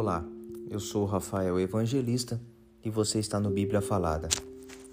[0.00, 0.24] Olá,
[0.70, 2.40] eu sou Rafael Evangelista
[2.84, 4.28] e você está no Bíblia Falada.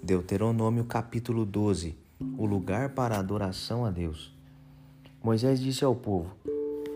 [0.02, 1.96] Deuteronômio capítulo 12
[2.36, 4.36] O lugar para a adoração a Deus.
[5.22, 6.34] Moisés disse ao povo: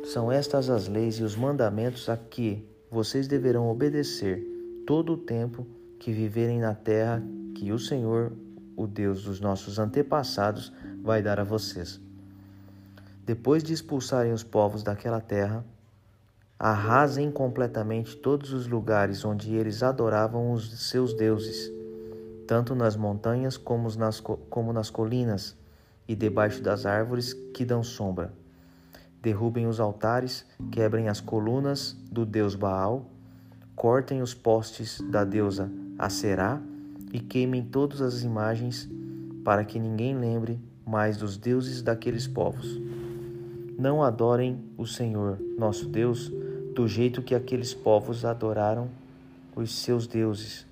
[0.02, 4.44] São estas as leis e os mandamentos a que vocês deverão obedecer
[4.84, 5.64] todo o tempo
[6.00, 7.22] que viverem na terra
[7.54, 8.32] que o Senhor,
[8.76, 12.00] o Deus dos nossos antepassados, vai dar a vocês.
[13.24, 15.64] Depois de expulsarem os povos daquela terra,
[16.62, 21.72] arrasem completamente todos os lugares onde eles adoravam os seus deuses,
[22.46, 25.56] tanto nas montanhas como nas, como nas colinas
[26.06, 28.34] e debaixo das árvores que dão sombra.
[29.22, 33.06] Derrubem os altares, quebrem as colunas do deus Baal,
[33.74, 36.60] cortem os postes da deusa Aserá
[37.10, 38.86] e queimem todas as imagens,
[39.42, 42.78] para que ninguém lembre mais dos deuses daqueles povos.
[43.78, 46.30] Não adorem o Senhor, nosso Deus,
[46.80, 48.88] do jeito que aqueles povos adoraram
[49.54, 50.64] os seus deuses.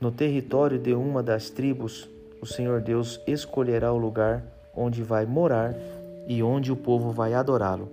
[0.00, 2.08] No território de uma das tribos,
[2.40, 4.42] o Senhor Deus escolherá o lugar
[4.74, 5.74] onde vai morar
[6.26, 7.92] e onde o povo vai adorá-lo.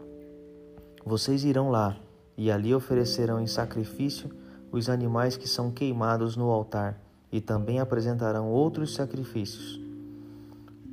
[1.06, 1.98] Vocês irão lá
[2.38, 4.32] e ali oferecerão em sacrifício
[4.72, 6.98] os animais que são queimados no altar
[7.30, 9.82] e também apresentarão outros sacrifícios.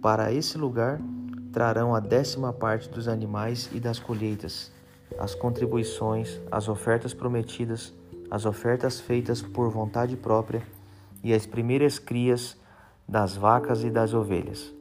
[0.03, 1.01] Para esse lugar
[1.53, 4.77] trarão a décima parte dos animais e das colheitas
[5.19, 7.95] as contribuições, as ofertas prometidas,
[8.31, 10.63] as ofertas feitas por vontade própria
[11.23, 12.57] e as primeiras crias
[13.09, 14.75] das vacas e das ovelhas.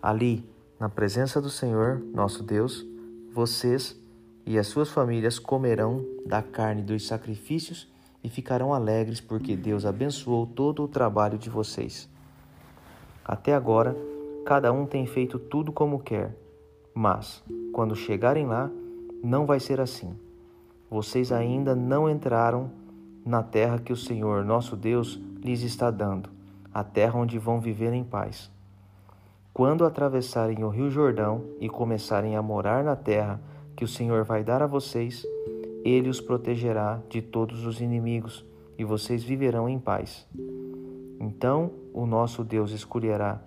[0.00, 2.86] Ali, na presença do Senhor, nosso Deus,
[3.32, 3.98] vocês
[4.46, 7.88] e as suas famílias comerão da carne dos sacrifícios
[8.22, 12.08] e ficarão alegres porque Deus abençoou todo o trabalho de vocês.
[13.24, 13.96] Até agora,
[14.44, 16.36] cada um tem feito tudo como quer,
[16.94, 17.42] mas,
[17.72, 18.70] quando chegarem lá,
[19.22, 20.14] não vai ser assim.
[20.90, 22.70] Vocês ainda não entraram
[23.24, 26.30] na terra que o Senhor, nosso Deus, lhes está dando,
[26.72, 28.50] a terra onde vão viver em paz.
[29.52, 33.40] Quando atravessarem o rio Jordão e começarem a morar na terra
[33.74, 35.26] que o Senhor vai dar a vocês,
[35.84, 38.44] ele os protegerá de todos os inimigos
[38.78, 40.26] e vocês viverão em paz.
[41.18, 43.40] Então o nosso Deus escolherá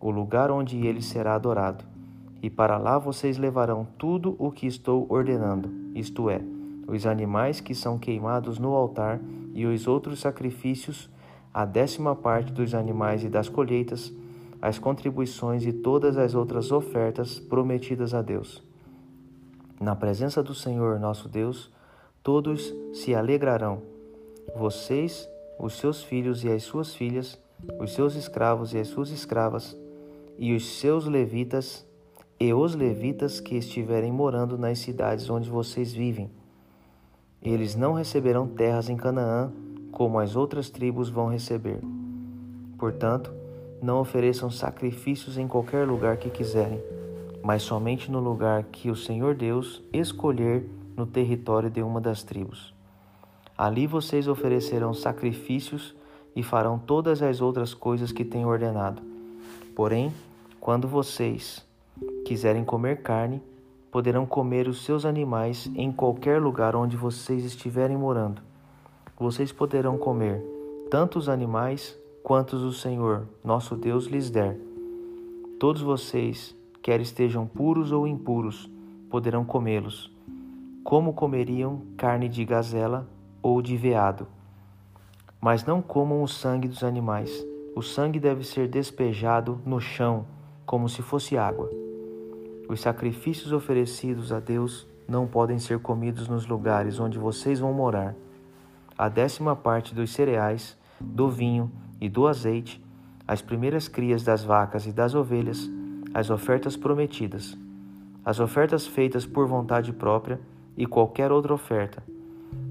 [0.00, 1.91] o lugar onde ele será adorado
[2.42, 6.42] e para lá vocês levarão tudo o que estou ordenando, isto é,
[6.88, 9.20] os animais que são queimados no altar
[9.54, 11.08] e os outros sacrifícios,
[11.54, 14.12] a décima parte dos animais e das colheitas,
[14.60, 18.62] as contribuições e todas as outras ofertas prometidas a Deus.
[19.80, 21.70] Na presença do Senhor nosso Deus,
[22.22, 23.82] todos se alegrarão,
[24.56, 25.28] vocês,
[25.58, 27.38] os seus filhos e as suas filhas,
[27.78, 29.76] os seus escravos e as suas escravas,
[30.38, 31.86] e os seus levitas
[32.42, 36.28] e os levitas que estiverem morando nas cidades onde vocês vivem.
[37.40, 39.52] Eles não receberão terras em Canaã,
[39.92, 41.78] como as outras tribos vão receber.
[42.76, 43.32] Portanto,
[43.80, 46.82] não ofereçam sacrifícios em qualquer lugar que quiserem,
[47.44, 52.74] mas somente no lugar que o Senhor Deus escolher no território de uma das tribos.
[53.56, 55.94] Ali vocês oferecerão sacrifícios
[56.34, 59.00] e farão todas as outras coisas que tenho ordenado.
[59.76, 60.12] Porém,
[60.58, 61.64] quando vocês
[62.32, 63.42] quiserem comer carne,
[63.90, 68.40] poderão comer os seus animais em qualquer lugar onde vocês estiverem morando.
[69.20, 70.42] Vocês poderão comer
[70.90, 74.58] tanto os animais quantos o Senhor, nosso Deus, lhes der.
[75.60, 78.70] Todos vocês, quer estejam puros ou impuros,
[79.10, 80.10] poderão comê-los,
[80.82, 83.06] como comeriam carne de gazela
[83.42, 84.26] ou de veado.
[85.38, 87.46] Mas não comam o sangue dos animais.
[87.76, 90.24] O sangue deve ser despejado no chão,
[90.64, 91.91] como se fosse água.
[92.72, 98.14] Os sacrifícios oferecidos a Deus não podem ser comidos nos lugares onde vocês vão morar.
[98.96, 102.82] A décima parte dos cereais, do vinho e do azeite,
[103.28, 105.70] as primeiras crias das vacas e das ovelhas,
[106.14, 107.58] as ofertas prometidas,
[108.24, 110.40] as ofertas feitas por vontade própria
[110.74, 112.02] e qualquer outra oferta.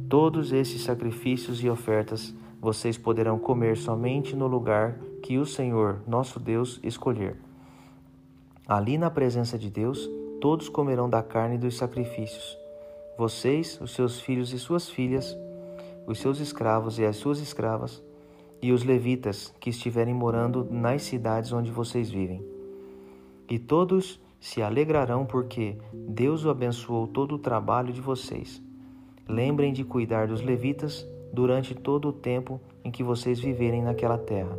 [0.09, 6.39] Todos esses sacrifícios e ofertas vocês poderão comer somente no lugar que o Senhor, nosso
[6.39, 7.50] Deus, escolher.
[8.71, 10.09] Ali na presença de Deus,
[10.39, 12.57] todos comerão da carne dos sacrifícios.
[13.17, 15.37] Vocês, os seus filhos e suas filhas,
[16.07, 18.01] os seus escravos e as suas escravas,
[18.61, 22.45] e os levitas que estiverem morando nas cidades onde vocês vivem.
[23.49, 28.63] E todos se alegrarão porque Deus o abençoou todo o trabalho de vocês.
[29.27, 34.57] Lembrem de cuidar dos levitas durante todo o tempo em que vocês viverem naquela terra.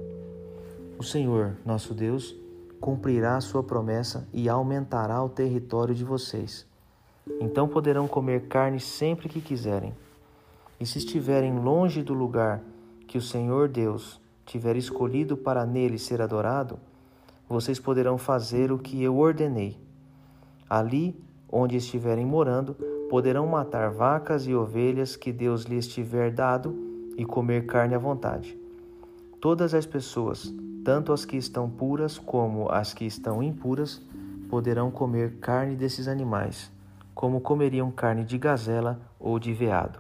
[0.99, 2.42] O Senhor, nosso Deus,
[2.83, 6.67] cumprirá a sua promessa e aumentará o território de vocês.
[7.41, 9.95] Então poderão comer carne sempre que quiserem.
[10.81, 12.61] E se estiverem longe do lugar
[13.07, 16.77] que o Senhor Deus tiver escolhido para nele ser adorado,
[17.49, 19.79] vocês poderão fazer o que eu ordenei.
[20.69, 21.17] Ali
[21.49, 22.75] onde estiverem morando,
[23.09, 26.77] poderão matar vacas e ovelhas que Deus lhes tiver dado
[27.17, 28.59] e comer carne à vontade.
[29.41, 30.53] Todas as pessoas,
[30.85, 34.03] tanto as que estão puras como as que estão impuras,
[34.49, 36.71] poderão comer carne desses animais,
[37.15, 39.99] como comeriam carne de gazela ou de veado.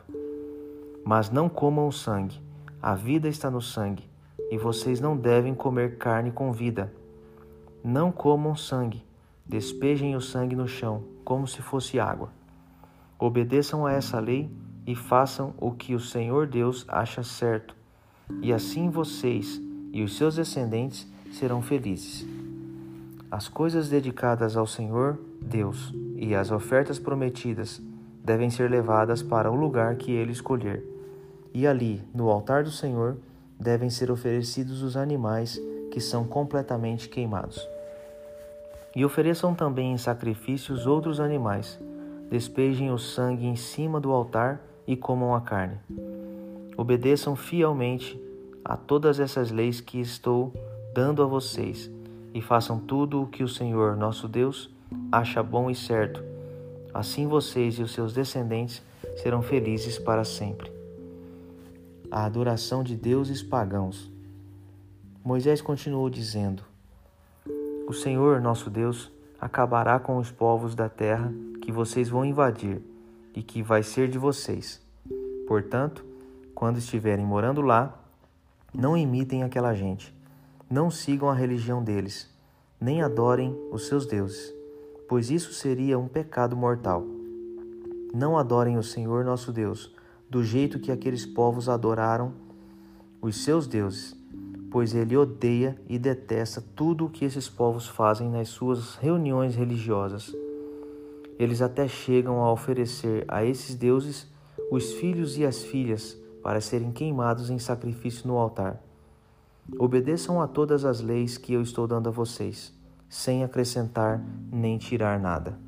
[1.04, 2.40] Mas não comam o sangue,
[2.80, 4.04] a vida está no sangue,
[4.50, 6.92] e vocês não devem comer carne com vida.
[7.82, 9.04] Não comam sangue,
[9.46, 12.30] despejem o sangue no chão, como se fosse água.
[13.18, 14.50] Obedeçam a essa lei
[14.86, 17.74] e façam o que o Senhor Deus acha certo,
[18.40, 19.60] e assim vocês
[19.92, 22.26] e os seus descendentes serão felizes.
[23.30, 27.80] As coisas dedicadas ao Senhor Deus e as ofertas prometidas
[28.24, 30.92] devem ser levadas para o lugar que ele escolher
[31.54, 33.16] e ali, no altar do Senhor,
[33.60, 35.60] devem ser oferecidos os animais
[35.90, 37.68] que são completamente queimados.
[38.96, 41.78] E ofereçam também em sacrifícios outros animais.
[42.30, 45.78] Despejem o sangue em cima do altar e comam a carne.
[46.76, 48.18] Obedeçam fielmente
[48.64, 50.52] a todas essas leis que estou
[50.94, 51.90] dando a vocês
[52.34, 54.70] e façam tudo o que o Senhor, nosso Deus,
[55.10, 56.22] acha bom e certo.
[56.92, 58.82] Assim vocês e os seus descendentes
[59.16, 60.82] serão felizes para sempre
[62.12, 64.12] a adoração de deuses pagãos.
[65.24, 66.62] Moisés continuou dizendo:
[67.88, 69.10] O Senhor, nosso Deus,
[69.40, 71.32] acabará com os povos da terra
[71.62, 72.82] que vocês vão invadir
[73.34, 74.82] e que vai ser de vocês.
[75.48, 76.04] Portanto,
[76.54, 77.98] quando estiverem morando lá,
[78.74, 80.14] não imitem aquela gente,
[80.70, 82.30] não sigam a religião deles,
[82.80, 84.52] nem adorem os seus deuses,
[85.08, 87.04] pois isso seria um pecado mortal.
[88.14, 89.94] Não adorem o Senhor nosso Deus
[90.28, 92.32] do jeito que aqueles povos adoraram
[93.20, 94.16] os seus deuses,
[94.70, 100.34] pois ele odeia e detesta tudo o que esses povos fazem nas suas reuniões religiosas.
[101.38, 104.26] Eles até chegam a oferecer a esses deuses
[104.70, 108.82] os filhos e as filhas para serem queimados em sacrifício no altar.
[109.78, 112.74] Obedeçam a todas as leis que eu estou dando a vocês,
[113.08, 115.58] sem acrescentar nem tirar nada.